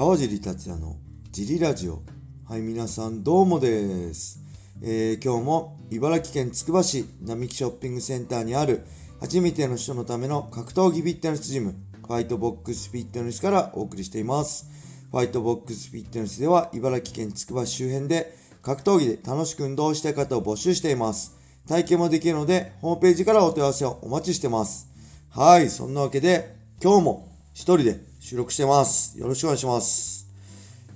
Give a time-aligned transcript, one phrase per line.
[0.00, 0.96] 川尻達也の
[1.30, 2.02] ジリラジオ。
[2.48, 4.40] はい、皆さんどうもです。
[4.80, 8.86] えー、今日も茨城県つくば市並木ショッピングセンターにある
[9.20, 14.70] 初めての人のための格闘技フィットネスジム、ファイトボックスフィットネスからお送りしています。
[15.10, 21.36] ファイトボックスフィットネスでは茨城県つくば市周辺で格闘技で楽しく運動したい方を募集しています。
[21.68, 24.88] 体験もできるので、ホームページからお問い合わせをお待ちしてます。
[25.28, 29.18] はい、そんなわけで、今日も一人で収録してます。
[29.18, 30.28] よろしくお願いします。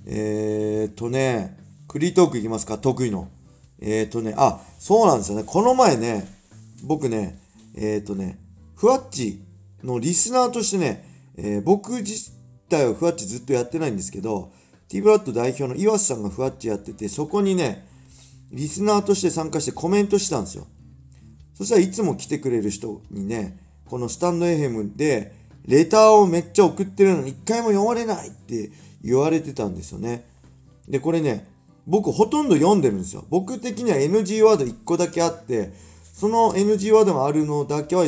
[0.05, 1.57] えーとね、
[1.91, 2.77] フリートークいきますか？
[2.77, 3.29] 得意の。
[3.81, 5.43] えーとね、あ、そうなんですよね。
[5.43, 6.31] この前ね、
[6.83, 7.41] 僕ね、
[7.73, 8.37] えーとね、
[8.75, 9.41] ふわっち
[9.83, 11.03] のリスナーとしてね、
[11.35, 12.31] えー、僕自
[12.69, 14.51] 体はふわっちずっとやってないんですけど、
[14.87, 17.87] ティーブラッド代表の岩瀬さんがふわっちやってて、そこにね、
[18.51, 20.67] リスナーとして参加してコメントしたんですよ。
[21.55, 28.71] そしたらいつも来てくれる人にね、このスタンドエヘムで、レターをめっちゃ送ってるのに一回も読まれないって
[29.03, 30.25] 言われてたんですよね。
[30.87, 31.47] で、これね、
[31.87, 33.25] 僕ほとんど読んでるんですよ。
[33.29, 35.73] 僕的には NG ワード1個だけあって、
[36.13, 38.05] その NG ワードがあるのだけは、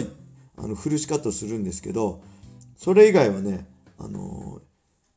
[0.57, 2.21] あの、フルシカットするんですけど、
[2.75, 3.67] それ以外はね、
[3.99, 4.61] あの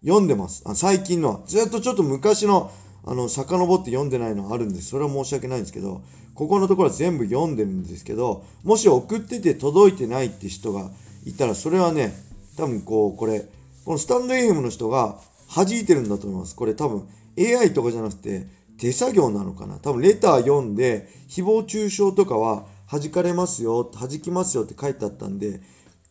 [0.03, 0.63] ー、読んでます。
[0.67, 1.41] あ最近のは。
[1.47, 2.71] ずっとちょっと昔の、
[3.05, 4.89] あの、遡って読んでないのあるんです。
[4.89, 6.03] それは申し訳ないんですけど、
[6.35, 10.91] ここのところは全部読んでるんですけど、もし送ってて届いてないって人が
[11.25, 12.15] いたら、それはね、
[12.61, 13.47] 多分こう、これ、
[13.87, 15.19] このスタンド FM の人が
[15.55, 16.55] 弾いてるんだと思います。
[16.55, 17.09] これ多分
[17.39, 18.47] AI とかじゃなくて
[18.79, 19.77] 手作業なのかな。
[19.79, 25.63] 多分レター読んで、誹謗中傷とかは弾かれますよ、弾きますよって書いてあったんで、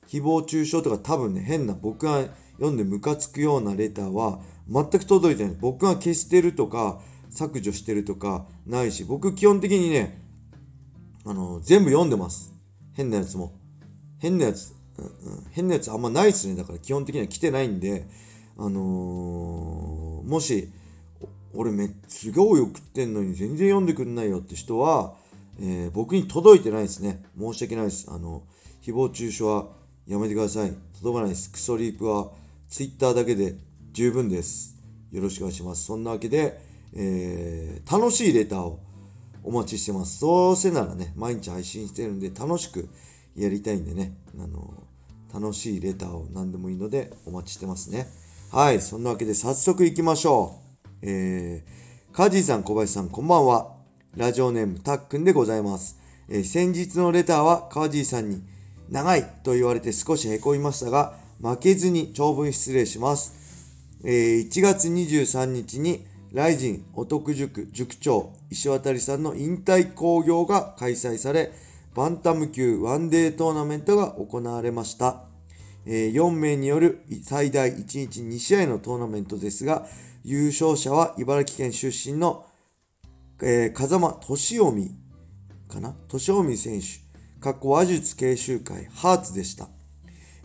[0.07, 5.57] 誹謗中傷とか多分ね、変な僕が読んでムカつくようなレターは全く届いてない。
[5.59, 10.19] 僕が消してるとか、削除してるとかないし、僕基本的にね、
[11.25, 12.51] あの、全部読んでます。
[12.93, 13.53] 変なやつも。
[14.17, 16.55] 変なやつ、うんうん、変なやつあんまないっすね。
[16.55, 18.07] だから基本的には来てないんで、
[18.57, 20.69] あのー、もし、
[21.53, 25.15] 俺めっちゃ多い送ってんのに全然読んでくんないよって人は、
[25.59, 27.23] えー、僕に届いてないですね。
[27.37, 28.07] 申し訳ないです。
[28.09, 28.43] あの、
[28.81, 29.67] 誹謗中傷は
[30.07, 30.73] やめてください。
[30.99, 31.51] 届かないです。
[31.51, 32.31] クソリープは
[32.69, 33.55] Twitter だけで
[33.91, 34.77] 十分です。
[35.11, 35.85] よろしくお願いします。
[35.85, 36.59] そんなわけで、
[36.93, 38.79] えー、楽しいレターを
[39.43, 40.19] お待ちしてます。
[40.19, 42.89] そうせならね、毎日配信してるんで楽しく
[43.35, 44.73] やりたいんでね、あの
[45.33, 48.07] 楽しいレターを何でもいいのでお待ちしてますね。
[48.51, 50.69] はい、そんなわけで早速行きましょう。
[51.03, 53.75] えー、カジーさん、小林さん、こんばんは。
[54.17, 55.99] ラジオネーム、たっくんでございます。
[56.27, 58.41] えー、先日のレターは、カジーさんに、
[58.89, 63.33] 長いと言われて少しへこみましたが、負けずに長文失礼します。
[64.03, 71.51] えー、1月23日に、ライジンお得塾塾長石渡さんの引退興行が開催され、
[71.95, 75.23] バンタム級ワンデートーナメントが行われました。
[75.85, 79.87] え4名による最大1日2試合のトーナメントですが、
[80.23, 82.45] 優勝者は茨城県出身の、
[83.39, 84.99] 風間俊臣
[85.67, 85.95] かな？
[86.07, 86.87] 俊臣選手、
[87.39, 89.69] 過去話術研修会ハーツでした。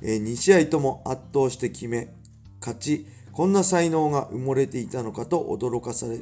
[0.01, 2.15] えー、2試合とも圧倒して決め、
[2.61, 6.21] 勝ち、こんな才能が埋もれていたのかと驚かされ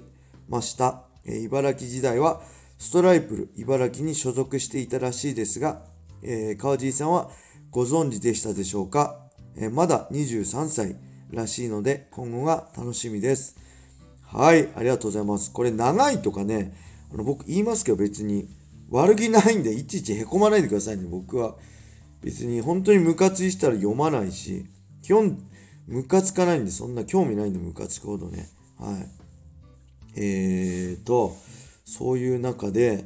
[0.49, 1.05] ました。
[1.25, 2.43] 茨城時代は
[2.83, 5.83] ストライプル茨城に所属していたらしいですが、
[6.21, 7.31] えー、川尻さんは
[7.71, 9.21] ご存知でしたでしょうか、
[9.57, 10.97] えー、まだ23歳
[11.31, 13.57] らしいので今後が楽しみです。
[14.25, 15.53] はい、ありがとうございます。
[15.53, 16.77] これ長いとかね、
[17.15, 18.49] あの僕言いますけど別に
[18.91, 21.55] 悪気ないんでいちいちへこまないでくださいね、僕は。
[22.21, 24.67] 別に本当にムカついしたら読まないし、
[25.03, 25.39] 基本
[25.87, 28.49] ムカつかないんでそんな興味ないんでムカつくほどね。
[28.77, 29.07] はい。
[30.17, 31.37] えーと、
[31.85, 33.05] そういう中で、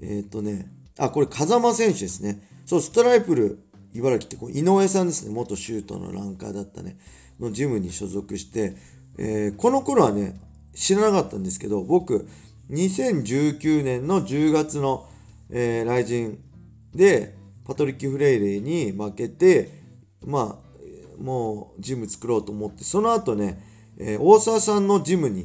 [0.00, 0.66] えっ、とね、
[0.98, 2.46] あ、これ風間選手ですね。
[2.66, 3.58] そう、ストライプル
[3.94, 6.98] 茨城ってこう井上さんですね、元シュートのランカーだったね、
[7.40, 8.76] のジムに所属して、
[9.18, 10.40] えー、この頃はね、
[10.74, 12.28] 知らなかったんですけど、僕、
[12.70, 15.08] 2019年の10月の、
[15.50, 16.38] えー、来人
[16.94, 19.70] で、パトリック・フレイレイに負けて、
[20.26, 23.62] まあ、もうジム作ろうと思って、その後ね、
[23.98, 25.44] えー、大沢さんのジムに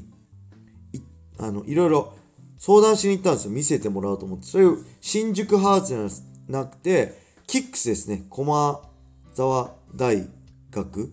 [0.94, 1.00] い
[1.38, 2.14] あのいろいろ
[2.60, 3.52] 相談しに行ったんですよ。
[3.52, 4.46] 見せてもらおうと思って。
[4.46, 7.18] そういう新宿ハーツじゃなくて、
[7.48, 8.26] キックスですね。
[8.30, 8.82] 駒
[9.34, 10.28] 沢大
[10.70, 11.12] 学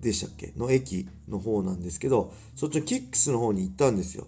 [0.00, 0.52] でしたっけ？
[0.56, 4.26] の駅の方なんですけど、そっちのキックスの方に行ったんですよ。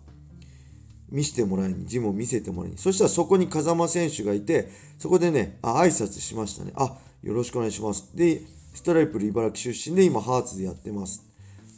[1.11, 2.79] 見せてもらいに、ジムを見せてもらいに。
[2.79, 4.69] そしたらそこに風間選手がいて、
[4.99, 6.73] そこでね、あ、挨拶しましたね。
[6.77, 8.11] あ、よろしくお願いします。
[8.15, 8.43] で、
[8.75, 11.25] ストライプル茨城出身で今ハーツでやってます。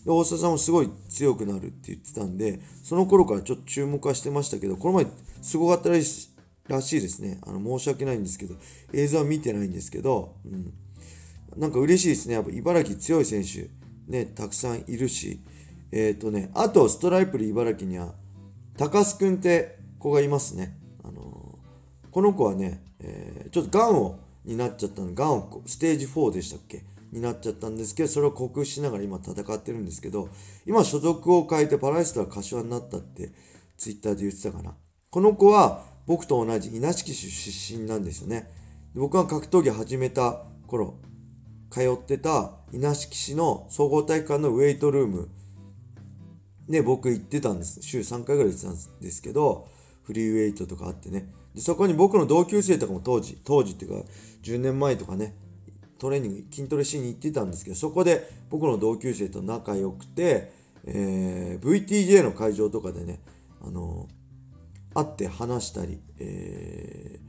[0.06, 5.06] で、大沢さんもすごい強くなるって言ってたんで、その頃からちょっと注目はしてましたけど、この前
[5.42, 6.30] すごかったらし
[6.68, 7.40] らしいですね。
[7.44, 8.54] あの、申し訳ないんですけど、
[8.92, 10.72] 映像は見てないんですけど、うん。
[11.56, 12.34] なんか嬉しいですね。
[12.34, 13.68] やっぱ茨城強い選手、
[14.06, 15.40] ね、たくさんいるし、
[15.90, 18.14] えっ、ー、とね、あとストライプル茨城には、
[18.76, 20.76] 高須くんって子がいますね。
[21.02, 26.84] あのー、この子はね、えー、ちょっとがんを、になっちゃったの、がんを、ステージ4でしたっけ？
[27.12, 30.28] になっちゃったんですけど、それを克服しながら今戦ってるんですけど、
[30.66, 33.32] 今所属を変えてパラエストラ柏になったって
[33.76, 34.74] ツイッターで言ってたかな。
[35.10, 38.50] この子は僕と同じ稲敷市出身なんですよね。
[38.94, 40.94] 僕が格闘技始めた頃、
[41.70, 45.28] 通ってた稲敷市の総合体育館のウェイトルーム
[46.68, 47.82] で僕行ってたんです。
[47.82, 49.68] 週3回ぐらい行ってたんですけど、
[50.02, 51.32] フリーウェイトとかあってね。
[51.54, 54.08] でそこに僕の同級生とかも当時、当時っていうか
[54.42, 55.36] 10年前とかね、
[55.98, 60.52] トレーニング、筋トレしに行ってたんですけど、そこで僕の同級生と仲良くて、
[60.84, 63.20] えー、VTJ の会場とかでね、
[63.60, 67.20] あのー、会って話したり、え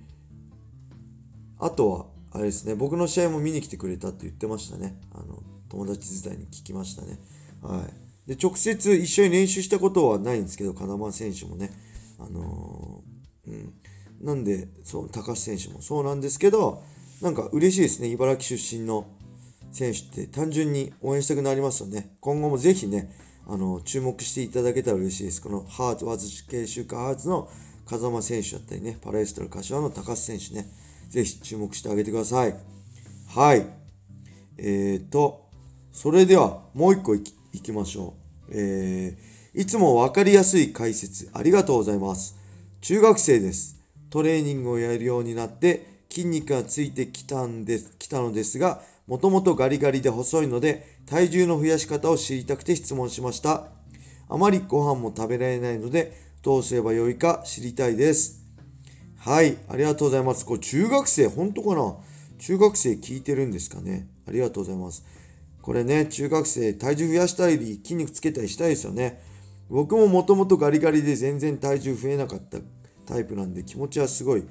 [1.59, 4.99] ー、あとは、あれですね、僕の試合も見に来てくれたって言ってましたね。
[5.13, 7.19] あの、友達時代に聞きましたね。
[7.61, 7.85] は
[8.27, 8.29] い。
[8.29, 11.71] で、直接一緒に練習したことはないんですけど、金間選手もね。
[12.19, 13.73] あのー、うん。
[14.21, 16.83] なんで、そう、高橋選手もそうなんですけど、
[17.21, 18.09] なんか嬉しいですね。
[18.09, 19.07] 茨城出身の
[19.71, 22.15] 選手って単純に応援したくなりますよね。
[22.19, 23.11] 今後もぜひね、
[23.47, 25.41] あの、注目していただけたら嬉しいです。
[25.41, 27.49] このハーツ、ワズ系週間ハーツの
[27.85, 30.69] 風間選手だったりね、パラエストラ柏の高須選手ね、
[31.09, 32.55] ぜひ注目してあげてください。
[33.27, 33.65] はい。
[34.57, 35.49] えーと、
[35.91, 38.15] それではもう一個いきましょ
[38.49, 38.51] う。
[38.51, 42.37] えー、いつもわかりやすい解説ありがとうございます。
[42.81, 43.77] 中学生です。
[44.09, 53.67] トレーニングをやるようになって筋肉がついてきたんですきたのですが、もともとガリガリで細いので、体重の増やし方を知りたくて質問しました。
[54.29, 58.43] あまりご飯も食べられないので、どうすればよいか知りたいです。
[59.17, 60.45] はい、ありがとうございます。
[60.45, 61.95] これ中学生、本当かな？
[62.39, 64.07] 中学生聞いてるんですかね？
[64.27, 65.05] ありがとうございます。
[65.61, 69.21] これね、中学生、体重増やしたり、筋肉つけたりしたいですよね。
[69.69, 72.59] 僕ももともとガリガリで全然体重増えなかった
[73.05, 74.45] タイプなんで気持ちはすごい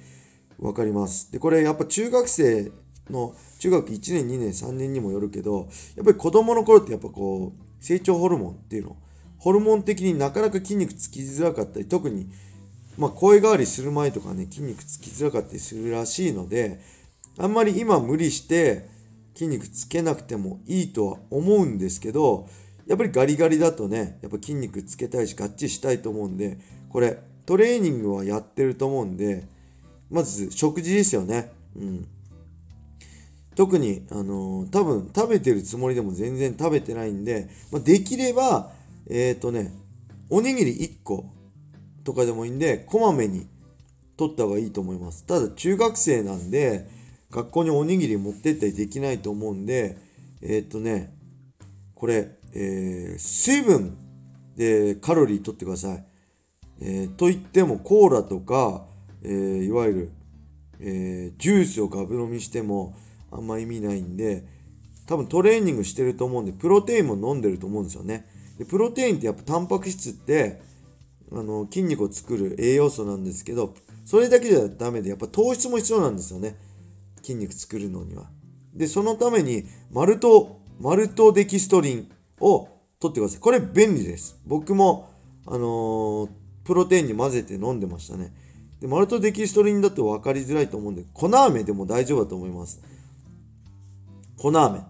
[0.58, 1.30] わかります。
[1.32, 2.72] で、これやっぱ中学生
[3.10, 8.96] の、中学1年、2年、3年にもよるけど、やっぱり子供の頃ってやっぱこう、成長ホルモンっていうの、
[9.38, 12.28] ホルモン的になかなか筋肉つきづらかったり、特に、
[12.98, 16.80] まあ、声変わりする前とかね、筋肉つきづらかったりするらしいので、
[17.38, 18.88] あんまり今無理して
[19.34, 22.48] 筋肉つけなくてもいいとは思うんですけど、
[22.86, 26.58] やっぱりガリガリだとね、やっぱ筋肉つけたいし、ガッチリしたいと思うんで、
[26.88, 29.46] これ、トレーニングはやってると思うんで、
[30.10, 31.52] まず食事ですよね。
[31.76, 32.08] うん。
[33.54, 38.70] 特に、あのー、多分食べてるつもりでも全然食べてないんで、まあ、できれば、
[39.08, 39.72] えっ、ー、とね、
[40.28, 41.30] おにぎり1個
[42.04, 43.46] とかでもいいんで、こまめに
[44.16, 45.24] 取った方がいいと思います。
[45.24, 46.88] ただ、中学生なんで、
[47.30, 49.96] 学校におにぎり持ってったりできないと思うんで、
[50.42, 51.14] えっ、ー、とね、
[51.94, 53.96] これ、えー、水分
[54.56, 56.04] でカロリー取ってください。
[56.80, 58.86] えー、と言ってもコーラとか、
[59.26, 60.12] えー、いわゆる、
[60.81, 62.94] えー、ジュースをガブ飲みしても
[63.31, 64.46] あんま意味ないんで、
[65.06, 68.26] 多分トレーニングしてると思うんで、プロテインも飲んでると思うんですよね。
[68.58, 70.61] でプロテインってやっぱタンパク質って、
[71.32, 73.75] あの、筋肉を作る栄養素なんですけど、
[74.05, 76.56] それだけじゃダメで、やっぱ糖質も必要なんですよね。
[77.23, 78.31] 筋肉作るのには。
[78.73, 82.68] で、そのために、マルト、マルトデキストリンを
[83.00, 83.40] 取ってください。
[83.40, 84.38] これ便利です。
[84.47, 85.11] 僕も、
[85.47, 86.28] あのー、
[86.64, 88.33] プロテインに混ぜて飲んでましたね。
[88.80, 92.80] で、マルトデキストリンだと分かりづらいと思うんで、粉飴でも大丈夫だと思います。
[94.37, 94.80] 粉飴。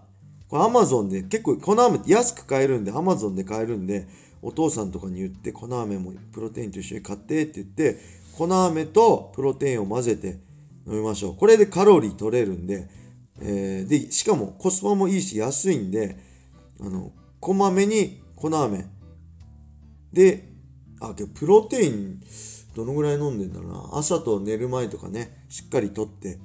[0.49, 4.07] これ Amazon で結構粉飴って安く買えるんで、Amazon で買えるんで、
[4.41, 7.99] お父さんとかに言って粉飴もプロテインと一緒に買ってって言って、
[8.37, 10.39] 粉飴とプロテインを混ぜて
[10.85, 11.35] 飲みましょう。
[11.35, 12.87] これでカロリー取れるんで、
[13.39, 16.17] えー、で、しかもコスパもいいし安いんで、
[16.79, 18.85] あの、こまめに粉飴。
[20.13, 20.49] で、
[20.99, 22.21] あ、けどプロテイン、
[22.77, 23.89] どのぐらい飲んでんだろうな。
[23.93, 26.37] 朝と寝る前とかね、しっかりとって、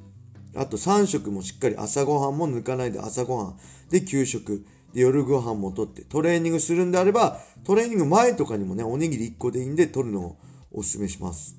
[0.57, 3.59] あと3食もしっかり朝ごはんも抜かないで朝ごはん。
[3.91, 4.65] で、給食。
[4.95, 10.37] で、夜ご飯もとって、トレーニングするんであれば、トレーニング前とかにもね、おにぎり1個でいいんで、取るのを
[10.73, 11.59] お勧めします。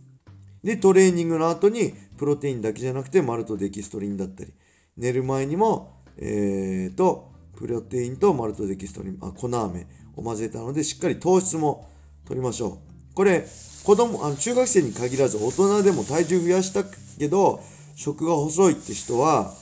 [0.64, 4.54] で、トレーニングの後に、プロテインだけじゃなくて、マルトデキストリンだったり、
[4.98, 11.90] 寝る前にも、えーと、プロテインとマルトデキストリン、あ、粉飴を混ぜたので、しっかり糖質も
[12.26, 12.93] 取りましょう。
[13.14, 13.46] これ、
[13.84, 16.84] 子供、あの中学生に限らず大人でも体重増やした
[17.20, 17.62] けど、
[17.96, 19.54] 食が細いって人は、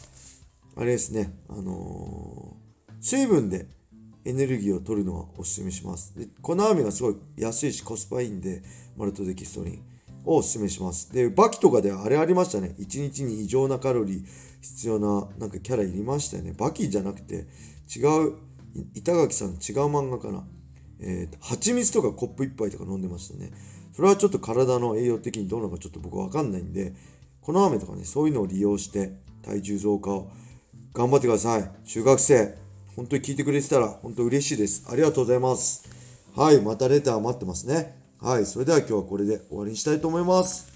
[0.75, 3.67] あれですね、あのー、水分で
[4.23, 6.17] エネルギーを取るのがおすすめします。
[6.17, 8.63] で粉飴がすごい安いしコスパいいんで、
[8.95, 9.83] マルトデキストリン
[10.25, 11.11] をおすすめします。
[11.11, 12.75] で、バキとかであれありましたね。
[12.79, 14.25] 1日に異常なカロリー
[14.61, 16.53] 必要ななんかキャラいりましたよね。
[16.57, 17.47] バキじゃなくて
[17.93, 18.35] 違う、
[18.93, 19.55] 板垣さん違う
[19.87, 20.45] 漫画かな。
[21.01, 23.51] えー、蜂蜜とかコップ1杯とか飲んでましたね。
[23.93, 26.93] それはちょっと体の栄養的にどうなのかちょっと僕わかんないんで、
[27.41, 30.29] この雨とかね、そういうのを利用して体重増加を
[30.93, 31.71] 頑張ってください。
[31.85, 32.55] 中学生、
[32.95, 34.85] 本当に聞いてくれてたら本当嬉しいです。
[34.89, 35.89] ありがとうございます。
[36.35, 37.97] はい、またレター待ってますね。
[38.19, 40.71] はい、それでは今日はこれで終わりにしたいと思います。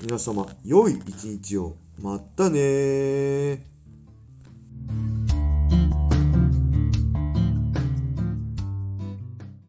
[0.00, 1.76] 皆様、良い一日を。
[1.98, 3.71] またね